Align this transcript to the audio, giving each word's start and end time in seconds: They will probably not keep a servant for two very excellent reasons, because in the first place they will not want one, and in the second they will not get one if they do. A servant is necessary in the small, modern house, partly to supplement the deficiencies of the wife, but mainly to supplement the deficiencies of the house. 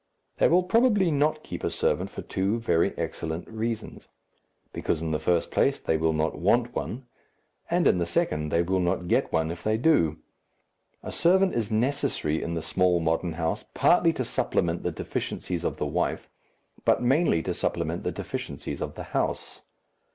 They 0.39 0.47
will 0.47 0.63
probably 0.63 1.11
not 1.11 1.43
keep 1.43 1.63
a 1.63 1.69
servant 1.69 2.09
for 2.09 2.23
two 2.23 2.57
very 2.57 2.97
excellent 2.97 3.47
reasons, 3.47 4.07
because 4.73 4.99
in 5.03 5.11
the 5.11 5.19
first 5.19 5.51
place 5.51 5.79
they 5.79 5.95
will 5.95 6.11
not 6.11 6.35
want 6.35 6.73
one, 6.73 7.05
and 7.69 7.85
in 7.85 7.99
the 7.99 8.07
second 8.07 8.49
they 8.49 8.63
will 8.63 8.79
not 8.79 9.07
get 9.07 9.31
one 9.31 9.51
if 9.51 9.61
they 9.63 9.77
do. 9.77 10.17
A 11.03 11.11
servant 11.11 11.53
is 11.53 11.71
necessary 11.71 12.41
in 12.41 12.55
the 12.55 12.63
small, 12.63 12.99
modern 12.99 13.33
house, 13.33 13.63
partly 13.75 14.11
to 14.13 14.25
supplement 14.25 14.81
the 14.81 14.89
deficiencies 14.89 15.63
of 15.63 15.77
the 15.77 15.85
wife, 15.85 16.31
but 16.83 17.03
mainly 17.03 17.43
to 17.43 17.53
supplement 17.53 18.03
the 18.03 18.11
deficiencies 18.11 18.81
of 18.81 18.95
the 18.95 19.03
house. 19.13 19.61